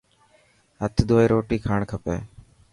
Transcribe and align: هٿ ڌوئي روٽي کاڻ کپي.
هٿ 0.81 0.95
ڌوئي 1.09 1.25
روٽي 1.33 1.57
کاڻ 1.65 1.79
کپي. 1.91 2.17